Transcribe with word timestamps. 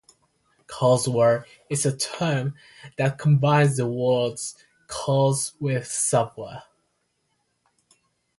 "Courseware" 0.65 1.45
is 1.69 1.85
a 1.85 1.95
term 1.95 2.55
that 2.97 3.19
combines 3.19 3.77
the 3.77 3.87
words 3.87 4.55
'course' 4.87 5.53
with 5.59 5.85
'software'. 5.85 6.63